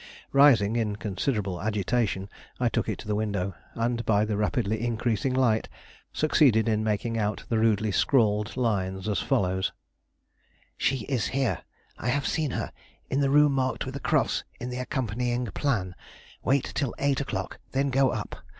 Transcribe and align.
Rising 0.31 0.77
in 0.77 0.95
considerable 0.95 1.61
agitation, 1.61 2.27
I 2.59 2.69
took 2.69 2.89
it 2.89 2.97
to 2.97 3.07
the 3.07 3.13
window, 3.13 3.53
and 3.75 4.03
by 4.03 4.25
the 4.25 4.35
rapidly 4.35 4.81
increasing 4.83 5.31
light, 5.31 5.69
succeeded 6.11 6.67
in 6.67 6.83
making 6.83 7.19
out 7.19 7.43
the 7.49 7.59
rudely 7.59 7.91
scrawled 7.91 8.57
lines 8.57 9.07
as 9.07 9.19
follows: 9.19 9.71
"She 10.75 11.01
is 11.05 11.27
here; 11.27 11.61
I 11.99 12.07
have 12.09 12.25
seen 12.25 12.49
her; 12.49 12.71
in 13.11 13.19
the 13.21 13.29
room 13.29 13.51
marked 13.51 13.85
with 13.85 13.95
a 13.95 13.99
cross 13.99 14.43
in 14.59 14.71
the 14.71 14.79
accompanying 14.79 15.45
plan. 15.51 15.93
Wait 16.43 16.71
till 16.73 16.95
eight 16.97 17.21
o'clock, 17.21 17.59
then 17.71 17.91
go 17.91 18.09
up. 18.09 18.37